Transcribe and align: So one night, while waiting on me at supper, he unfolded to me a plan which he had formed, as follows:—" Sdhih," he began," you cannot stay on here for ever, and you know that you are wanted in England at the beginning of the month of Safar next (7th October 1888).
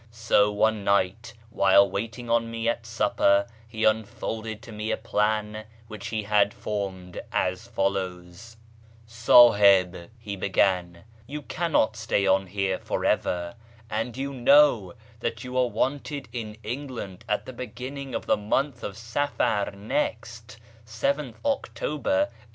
So 0.09 0.51
one 0.51 0.83
night, 0.83 1.35
while 1.51 1.87
waiting 1.87 2.27
on 2.27 2.49
me 2.49 2.67
at 2.67 2.87
supper, 2.87 3.45
he 3.67 3.83
unfolded 3.83 4.63
to 4.63 4.71
me 4.71 4.89
a 4.89 4.97
plan 4.97 5.65
which 5.87 6.07
he 6.07 6.23
had 6.23 6.55
formed, 6.55 7.21
as 7.31 7.67
follows:—" 7.67 8.57
Sdhih," 9.07 10.09
he 10.17 10.35
began," 10.35 11.03
you 11.27 11.43
cannot 11.43 11.95
stay 11.95 12.25
on 12.25 12.47
here 12.47 12.79
for 12.79 13.05
ever, 13.05 13.53
and 13.91 14.17
you 14.17 14.33
know 14.33 14.95
that 15.19 15.43
you 15.43 15.55
are 15.55 15.67
wanted 15.69 16.27
in 16.33 16.57
England 16.63 17.23
at 17.29 17.45
the 17.45 17.53
beginning 17.53 18.15
of 18.15 18.25
the 18.25 18.37
month 18.37 18.81
of 18.83 18.97
Safar 18.97 19.69
next 19.69 20.57
(7th 20.83 21.35
October 21.45 22.09
1888). 22.09 22.37